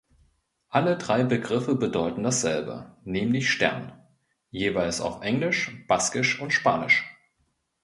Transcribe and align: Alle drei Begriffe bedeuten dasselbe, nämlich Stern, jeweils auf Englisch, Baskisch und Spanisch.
Alle 0.69 0.97
drei 0.97 1.23
Begriffe 1.23 1.75
bedeuten 1.75 2.23
dasselbe, 2.23 2.97
nämlich 3.03 3.51
Stern, 3.51 4.01
jeweils 4.49 4.99
auf 4.99 5.21
Englisch, 5.21 5.85
Baskisch 5.87 6.39
und 6.41 6.49
Spanisch. 6.49 7.07